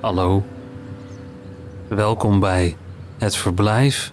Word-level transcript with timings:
Hallo. 0.00 0.42
Welkom 1.88 2.40
bij 2.40 2.76
Het 3.18 3.36
Verblijf. 3.36 4.12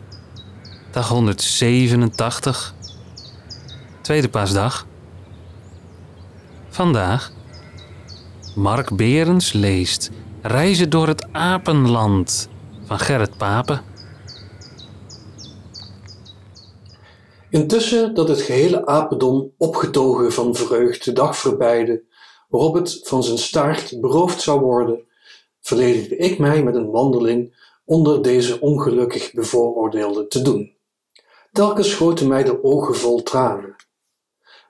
Dag 0.92 1.10
187. 1.10 2.76
Tweede 4.02 4.30
paasdag. 4.30 4.88
Vandaag. 6.70 7.32
Mark 8.56 8.96
Berens 8.96 9.54
leest 9.54 10.12
Reizen 10.42 10.90
door 10.90 11.08
het 11.08 11.28
Apenland 11.32 12.50
van 12.84 13.00
Gerrit 13.00 13.38
Papen. 13.38 13.82
Intussen 17.50 18.14
dat 18.14 18.28
het 18.28 18.42
gehele 18.42 18.86
apendom 18.86 19.52
opgetogen 19.58 20.34
van 20.34 20.56
vreugd 20.56 21.06
de 21.06 21.14
dag 21.14 21.38
voorbijde, 21.38 22.04
het 22.62 23.00
van 23.04 23.24
zijn 23.24 23.38
staart 23.38 24.02
beroofd 24.02 24.42
zou 24.42 24.60
worden, 24.60 25.04
verledigde 25.62 26.18
ik 26.18 26.40
mij 26.40 26.64
met 26.64 26.76
een 26.76 26.92
wandeling 26.92 27.64
onder 27.86 28.22
deze 28.22 28.60
ongelukkig 28.60 29.34
bevooroordeelde 29.34 30.28
te 30.28 30.42
doen. 30.42 30.74
Telkens 31.52 31.90
schoten 31.90 32.28
mij 32.28 32.44
de 32.44 32.64
ogen 32.64 32.96
vol 32.96 33.24
tranen. 33.24 33.76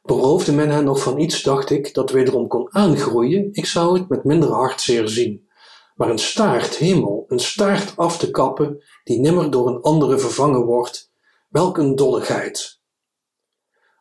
Beroofde 0.04 0.52
men 0.52 0.70
hen 0.70 0.84
nog 0.84 1.02
van 1.02 1.20
iets, 1.20 1.44
dacht 1.44 1.70
ik, 1.70 1.94
dat 1.94 2.12
wederom 2.12 2.48
kon 2.48 2.74
aangroeien, 2.74 3.50
ik 3.52 3.66
zou 3.66 4.00
het 4.00 4.10
met 4.10 4.24
minder 4.24 4.50
hartzeer 4.50 5.08
zien. 5.08 5.50
Maar 5.96 6.10
een 6.10 6.20
staart, 6.20 6.78
hemel, 6.78 7.26
een 7.28 7.40
staart 7.40 7.98
af 7.98 8.18
te 8.18 8.32
kappen, 8.32 8.84
die 9.04 9.20
nimmer 9.20 9.52
door 9.52 9.68
een 9.68 9.82
andere 9.82 10.20
vervangen 10.20 10.66
wordt, 10.66 11.12
welk 11.50 11.78
een 11.78 11.96
dolligheid. 11.96 12.75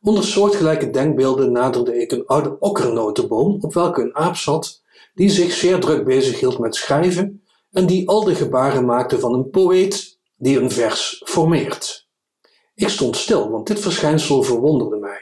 Onder 0.04 0.24
soortgelijke 0.24 0.90
denkbeelden 0.90 1.52
naderde 1.52 2.00
ik 2.00 2.12
een 2.12 2.26
oude 2.26 2.56
okkernotenboom 2.58 3.58
op 3.60 3.74
welke 3.74 4.02
een 4.02 4.14
aap 4.14 4.36
zat, 4.36 4.82
die 5.14 5.30
zich 5.30 5.52
zeer 5.52 5.80
druk 5.80 6.04
bezig 6.04 6.40
hield 6.40 6.58
met 6.58 6.74
schrijven 6.74 7.42
en 7.70 7.86
die 7.86 8.08
al 8.08 8.24
de 8.24 8.34
gebaren 8.34 8.84
maakte 8.84 9.18
van 9.18 9.34
een 9.34 9.50
poëet 9.50 10.18
die 10.36 10.60
een 10.60 10.70
vers 10.70 11.22
formeert. 11.26 12.08
Ik 12.74 12.88
stond 12.88 13.16
stil, 13.16 13.50
want 13.50 13.66
dit 13.66 13.80
verschijnsel 13.80 14.42
verwonderde 14.42 14.96
mij. 14.96 15.20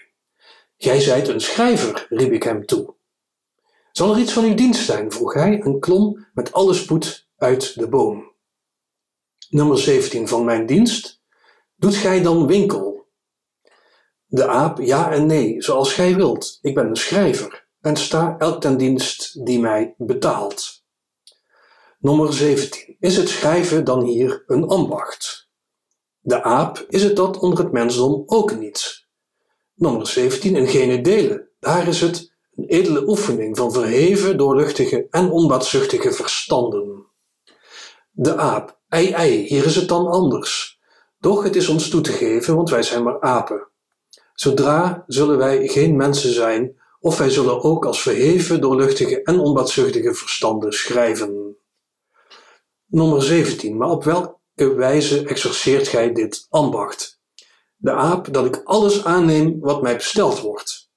Gij 0.76 1.00
zijt 1.00 1.28
een 1.28 1.40
schrijver, 1.40 2.06
riep 2.08 2.32
ik 2.32 2.42
hem 2.42 2.66
toe. 2.66 2.94
Zal 3.92 4.12
er 4.12 4.20
iets 4.20 4.32
van 4.32 4.44
uw 4.44 4.54
dienst 4.54 4.84
zijn? 4.84 5.12
vroeg 5.12 5.34
hij 5.34 5.60
en 5.60 5.80
klom 5.80 6.26
met 6.34 6.52
alle 6.52 6.74
spoed 6.74 7.28
uit 7.36 7.78
de 7.78 7.88
boom. 7.88 8.32
Nummer 9.48 9.78
17 9.78 10.28
van 10.28 10.44
mijn 10.44 10.66
dienst. 10.66 11.22
Doet 11.76 11.94
gij 11.94 12.22
dan 12.22 12.46
winkel? 12.46 12.91
De 14.34 14.46
aap, 14.46 14.78
ja 14.78 15.10
en 15.10 15.26
nee, 15.26 15.62
zoals 15.62 15.92
gij 15.92 16.14
wilt. 16.14 16.58
Ik 16.62 16.74
ben 16.74 16.86
een 16.86 16.96
schrijver 16.96 17.68
en 17.80 17.96
sta 17.96 18.34
elk 18.38 18.60
ten 18.60 18.76
dienst 18.76 19.44
die 19.46 19.60
mij 19.60 19.94
betaalt. 19.98 20.84
Nummer 21.98 22.32
17. 22.32 22.96
Is 22.98 23.16
het 23.16 23.28
schrijven 23.28 23.84
dan 23.84 24.02
hier 24.04 24.44
een 24.46 24.64
ambacht? 24.64 25.50
De 26.20 26.42
aap, 26.42 26.86
is 26.88 27.02
het 27.02 27.16
dat 27.16 27.38
onder 27.38 27.58
het 27.58 27.72
mensdom 27.72 28.22
ook 28.26 28.56
niet? 28.56 29.06
Nummer 29.74 30.06
17. 30.06 30.56
In 30.56 30.68
geen 30.68 31.02
delen. 31.02 31.48
Daar 31.60 31.88
is 31.88 32.00
het 32.00 32.32
een 32.54 32.66
edele 32.66 33.08
oefening 33.08 33.56
van 33.56 33.72
verheven, 33.72 34.36
doorluchtige 34.36 35.06
en 35.10 35.30
onbaatzuchtige 35.30 36.12
verstanden. 36.12 37.06
De 38.10 38.36
aap, 38.36 38.80
ei 38.88 39.10
ei, 39.10 39.46
hier 39.46 39.64
is 39.64 39.76
het 39.76 39.88
dan 39.88 40.06
anders. 40.06 40.80
Doch 41.18 41.42
het 41.42 41.56
is 41.56 41.68
ons 41.68 41.88
toe 41.88 42.00
te 42.00 42.12
geven, 42.12 42.56
want 42.56 42.70
wij 42.70 42.82
zijn 42.82 43.02
maar 43.02 43.20
apen. 43.20 43.70
Zodra 44.42 45.04
zullen 45.06 45.38
wij 45.38 45.68
geen 45.68 45.96
mensen 45.96 46.32
zijn, 46.32 46.76
of 47.00 47.18
wij 47.18 47.30
zullen 47.30 47.62
ook 47.62 47.86
als 47.86 48.02
verheven, 48.02 48.60
doorluchtige 48.60 49.22
en 49.22 49.38
onbaatzuchtige 49.38 50.14
verstanden 50.14 50.72
schrijven. 50.72 51.56
Nummer 52.86 53.22
17. 53.22 53.76
Maar 53.76 53.90
op 53.90 54.04
welke 54.04 54.74
wijze 54.74 55.26
exerceert 55.26 55.88
gij 55.88 56.12
dit 56.12 56.46
ambacht? 56.50 57.20
De 57.76 57.92
aap 57.92 58.32
dat 58.32 58.46
ik 58.46 58.60
alles 58.64 59.04
aanneem 59.04 59.60
wat 59.60 59.82
mij 59.82 59.96
besteld 59.96 60.40
wordt. 60.40 60.90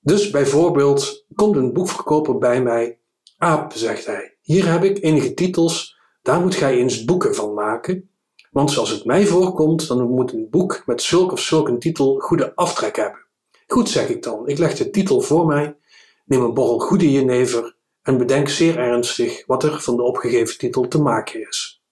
Dus 0.00 0.30
bijvoorbeeld 0.30 1.24
komt 1.34 1.56
een 1.56 1.72
boekverkoper 1.72 2.38
bij 2.38 2.62
mij. 2.62 2.98
Aap, 3.38 3.72
zegt 3.72 4.06
hij, 4.06 4.36
hier 4.40 4.70
heb 4.70 4.84
ik 4.84 5.02
enige 5.02 5.34
titels, 5.34 5.96
daar 6.22 6.40
moet 6.40 6.54
gij 6.54 6.76
eens 6.76 7.04
boeken 7.04 7.34
van 7.34 7.54
maken. 7.54 8.10
Want 8.56 8.70
zoals 8.70 8.90
het 8.90 9.04
mij 9.04 9.26
voorkomt, 9.26 9.88
dan 9.88 10.10
moet 10.10 10.32
een 10.32 10.50
boek 10.50 10.82
met 10.86 11.02
zulk 11.02 11.32
of 11.32 11.40
zulk 11.40 11.68
een 11.68 11.78
titel 11.78 12.18
goede 12.18 12.54
aftrek 12.54 12.96
hebben. 12.96 13.20
Goed, 13.66 13.88
zeg 13.88 14.08
ik 14.08 14.22
dan, 14.22 14.48
ik 14.48 14.58
leg 14.58 14.74
de 14.74 14.90
titel 14.90 15.20
voor 15.20 15.46
mij, 15.46 15.76
neem 16.24 16.42
een 16.42 16.54
borrel 16.54 16.78
goede 16.78 17.12
jenever 17.12 17.76
en 18.02 18.18
bedenk 18.18 18.48
zeer 18.48 18.78
ernstig 18.78 19.46
wat 19.46 19.64
er 19.64 19.80
van 19.80 19.96
de 19.96 20.02
opgegeven 20.02 20.58
titel 20.58 20.88
te 20.88 21.00
maken 21.00 21.48
is. 21.48 21.82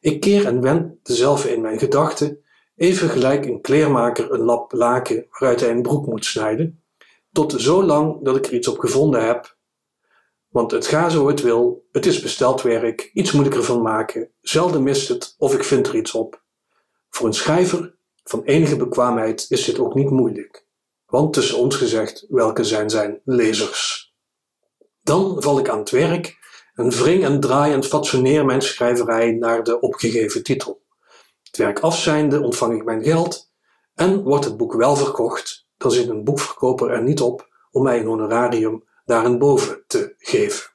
Ik 0.00 0.20
keer 0.20 0.46
en 0.46 0.60
wend 0.60 0.94
dezelfde 1.02 1.52
in 1.52 1.60
mijn 1.60 1.78
gedachten, 1.78 2.38
even 2.76 3.08
gelijk 3.08 3.44
een 3.44 3.60
kleermaker 3.60 4.32
een 4.32 4.42
lap 4.42 4.72
laken 4.72 5.26
waaruit 5.30 5.60
hij 5.60 5.70
een 5.70 5.82
broek 5.82 6.06
moet 6.06 6.24
snijden, 6.24 6.82
tot 7.32 7.52
zo 7.56 7.82
lang 7.82 8.24
dat 8.24 8.36
ik 8.36 8.46
er 8.46 8.54
iets 8.54 8.68
op 8.68 8.78
gevonden 8.78 9.26
heb. 9.26 9.56
Want 10.54 10.70
het 10.70 10.86
gaat 10.86 11.12
zo 11.12 11.28
het 11.28 11.40
wil, 11.40 11.86
het 11.92 12.06
is 12.06 12.20
besteld 12.20 12.62
werk, 12.62 13.10
iets 13.12 13.32
moet 13.32 13.46
ik 13.46 13.54
ervan 13.54 13.82
maken, 13.82 14.30
zelden 14.40 14.82
mist 14.82 15.08
het 15.08 15.34
of 15.38 15.54
ik 15.54 15.64
vind 15.64 15.86
er 15.86 15.96
iets 15.96 16.12
op. 16.12 16.42
Voor 17.10 17.26
een 17.26 17.34
schrijver 17.34 17.96
van 18.22 18.42
enige 18.42 18.76
bekwaamheid 18.76 19.46
is 19.48 19.64
dit 19.64 19.78
ook 19.78 19.94
niet 19.94 20.10
moeilijk. 20.10 20.66
Want 21.06 21.32
tussen 21.32 21.58
ons 21.58 21.76
gezegd, 21.76 22.26
welke 22.28 22.64
zijn 22.64 22.90
zijn 22.90 23.20
lezers? 23.24 24.12
Dan 25.02 25.42
val 25.42 25.58
ik 25.58 25.68
aan 25.68 25.78
het 25.78 25.90
werk 25.90 26.38
en 26.74 26.90
wring 26.90 27.24
en 27.24 27.40
draai 27.40 27.72
en 27.72 27.84
fatsoeneer 27.84 28.44
mijn 28.44 28.62
schrijverij 28.62 29.32
naar 29.32 29.62
de 29.62 29.80
opgegeven 29.80 30.42
titel. 30.42 30.82
Het 31.42 31.56
werk 31.56 31.80
af 31.80 31.98
zijnde 31.98 32.40
ontvang 32.40 32.76
ik 32.76 32.84
mijn 32.84 33.04
geld 33.04 33.50
en 33.94 34.22
wordt 34.22 34.44
het 34.44 34.56
boek 34.56 34.74
wel 34.74 34.96
verkocht, 34.96 35.68
dan 35.76 35.90
zit 35.90 36.08
een 36.08 36.24
boekverkoper 36.24 36.90
er 36.90 37.02
niet 37.02 37.20
op 37.20 37.48
om 37.70 37.82
mij 37.82 37.98
een 37.98 38.06
honorarium 38.06 38.84
daarboven 39.04 39.84
te 39.86 40.14
geven. 40.18 40.70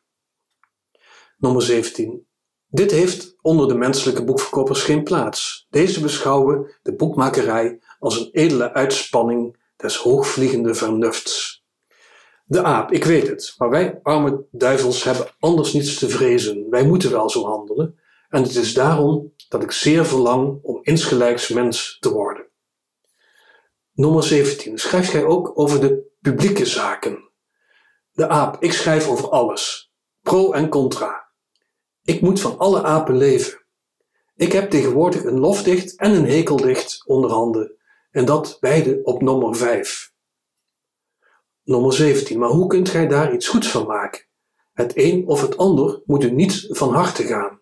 Nummer 1.37 1.61
17. 1.61 2.27
Dit 2.67 2.91
heeft 2.91 3.35
onder 3.41 3.67
de 3.67 3.73
menselijke 3.73 4.23
boekverkopers 4.23 4.83
geen 4.83 5.03
plaats. 5.03 5.67
Deze 5.69 6.01
beschouwen 6.01 6.75
de 6.81 6.95
boekmakerij 6.95 7.81
als 7.99 8.19
een 8.19 8.29
edele 8.31 8.73
uitspanning 8.73 9.57
des 9.75 9.97
hoogvliegende 9.97 10.73
vernufts. 10.73 11.63
De 12.45 12.63
aap, 12.63 12.91
ik 12.91 13.03
weet 13.03 13.27
het, 13.27 13.53
maar 13.57 13.69
wij 13.69 13.99
arme 14.03 14.45
duivels 14.51 15.03
hebben 15.03 15.27
anders 15.39 15.73
niets 15.73 15.99
te 15.99 16.09
vrezen. 16.09 16.69
Wij 16.69 16.85
moeten 16.85 17.11
wel 17.11 17.29
zo 17.29 17.45
handelen, 17.45 17.99
en 18.29 18.43
het 18.43 18.55
is 18.55 18.73
daarom 18.73 19.33
dat 19.49 19.63
ik 19.63 19.71
zeer 19.71 20.05
verlang 20.05 20.59
om 20.61 20.79
insgelijks 20.81 21.49
mens 21.49 21.97
te 21.99 22.11
worden. 22.11 22.47
Nummer 23.93 24.23
17. 24.23 24.77
Schrijft 24.77 25.09
gij 25.09 25.25
ook 25.25 25.51
over 25.59 25.79
de 25.79 26.11
publieke 26.21 26.65
zaken? 26.65 27.28
De 28.19 28.27
aap, 28.27 28.57
ik 28.59 28.73
schrijf 28.73 29.07
over 29.07 29.29
alles. 29.29 29.93
Pro 30.21 30.51
en 30.51 30.69
contra. 30.69 31.29
Ik 32.03 32.21
moet 32.21 32.41
van 32.41 32.57
alle 32.57 32.83
apen 32.83 33.17
leven. 33.17 33.65
Ik 34.35 34.51
heb 34.51 34.69
tegenwoordig 34.69 35.23
een 35.23 35.39
lofdicht 35.39 35.95
en 35.95 36.11
een 36.11 36.25
hekeldicht 36.25 37.03
onder 37.05 37.31
handen, 37.31 37.75
en 38.11 38.25
dat 38.25 38.57
beide 38.59 38.99
op 39.03 39.21
nummer 39.21 39.55
5. 39.55 40.13
Nummer 41.63 41.93
17. 41.93 42.39
Maar 42.39 42.49
hoe 42.49 42.67
kunt 42.67 42.89
gij 42.89 43.07
daar 43.07 43.33
iets 43.33 43.47
goeds 43.47 43.67
van 43.67 43.87
maken? 43.87 44.25
Het 44.73 44.91
een 44.95 45.27
of 45.27 45.41
het 45.41 45.57
ander 45.57 46.01
moet 46.05 46.23
u 46.23 46.31
niet 46.31 46.65
van 46.69 46.93
harte 46.93 47.23
gaan. 47.23 47.59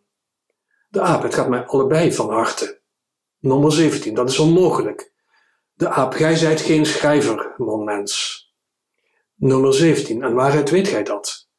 De 0.87 1.01
aap, 1.01 1.23
het 1.23 1.33
gaat 1.33 1.49
mij 1.49 1.65
allebei 1.65 2.13
van 2.13 2.29
harte. 2.29 2.81
Nummer 3.39 3.71
17. 3.71 4.13
Dat 4.13 4.29
is 4.29 4.39
onmogelijk. 4.39 5.13
De 5.73 5.89
aap, 5.89 6.13
gij 6.13 6.35
zijt 6.35 6.61
geen 6.61 6.85
schrijver, 6.85 7.53
mon 7.57 7.83
mens. 7.83 8.45
Nummer 9.39 9.73
17. 9.73 10.23
En 10.23 10.33
waaruit 10.33 10.69
weet 10.69 10.87
gij 10.87 11.03
dat? 11.03 11.49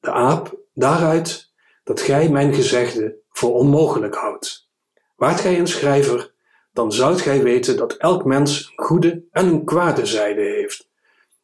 De 0.00 0.10
aap, 0.10 0.58
daaruit 0.74 1.52
dat 1.84 2.00
gij 2.00 2.28
mijn 2.28 2.54
gezegde 2.54 3.18
voor 3.28 3.54
onmogelijk 3.54 4.14
houdt. 4.14 4.68
Waart 5.16 5.40
gij 5.40 5.58
een 5.58 5.66
schrijver, 5.66 6.34
dan 6.72 6.92
zoudt 6.92 7.20
gij 7.20 7.42
weten 7.42 7.76
dat 7.76 7.92
elk 7.92 8.24
mens 8.24 8.72
een 8.76 8.84
goede 8.84 9.24
en 9.30 9.46
een 9.46 9.64
kwade 9.64 10.06
zijde 10.06 10.40
heeft. 10.40 10.88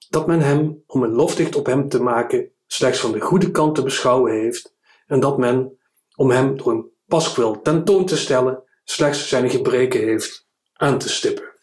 Dat 0.09 0.26
men 0.26 0.41
hem, 0.41 0.82
om 0.87 1.03
een 1.03 1.15
lofdicht 1.15 1.56
op 1.56 1.67
hem 1.67 1.88
te 1.88 2.03
maken, 2.03 2.50
slechts 2.67 3.00
van 3.00 3.12
de 3.12 3.20
goede 3.20 3.50
kant 3.50 3.75
te 3.75 3.82
beschouwen 3.82 4.32
heeft, 4.32 4.75
en 5.06 5.20
dat 5.20 5.38
men, 5.38 5.79
om 6.17 6.31
hem 6.31 6.56
door 6.56 6.73
een 6.73 6.91
paskwil 7.06 7.61
tentoon 7.61 8.06
te 8.06 8.17
stellen, 8.17 8.62
slechts 8.85 9.29
zijn 9.29 9.50
gebreken 9.50 10.00
heeft 10.00 10.47
aan 10.73 10.99
te 10.99 11.09
stippen. 11.09 11.56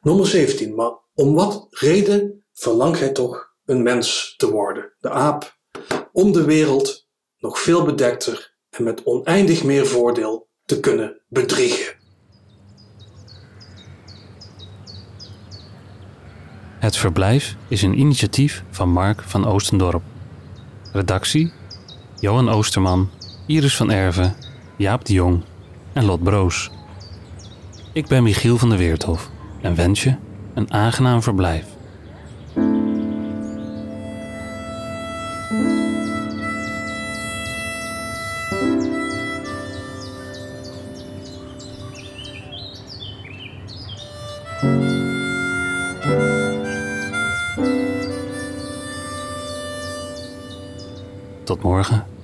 Nummer 0.00 0.26
17. 0.26 0.74
Maar 0.74 0.92
om 1.14 1.34
wat 1.34 1.66
reden 1.70 2.44
verlangt 2.52 2.98
gij 2.98 3.12
toch 3.12 3.54
een 3.64 3.82
mens 3.82 4.34
te 4.36 4.50
worden? 4.50 4.92
De 4.98 5.10
aap, 5.10 5.58
om 6.12 6.32
de 6.32 6.44
wereld 6.44 7.08
nog 7.38 7.58
veel 7.58 7.84
bedekter 7.84 8.56
en 8.70 8.84
met 8.84 9.04
oneindig 9.04 9.64
meer 9.64 9.86
voordeel 9.86 10.48
te 10.64 10.80
kunnen 10.80 11.22
bedriegen. 11.28 11.96
Het 16.78 16.96
verblijf 16.96 17.56
is 17.68 17.82
een 17.82 17.98
initiatief 17.98 18.64
van 18.70 18.88
Mark 18.88 19.22
van 19.22 19.46
Oostendorp. 19.46 20.02
Redactie: 20.92 21.52
Johan 22.20 22.48
Oosterman, 22.48 23.10
Iris 23.46 23.76
van 23.76 23.90
Erven, 23.90 24.36
Jaap 24.76 25.04
de 25.04 25.12
Jong 25.12 25.42
en 25.92 26.04
Lot 26.04 26.22
Broos. 26.22 26.70
Ik 27.92 28.06
ben 28.06 28.22
Michiel 28.22 28.58
van 28.58 28.68
der 28.68 28.78
Weerthof 28.78 29.30
en 29.60 29.74
wens 29.74 30.02
je 30.02 30.14
een 30.54 30.72
aangenaam 30.72 31.22
verblijf. 31.22 31.76
Tot 51.44 51.62
morgen. 51.62 52.17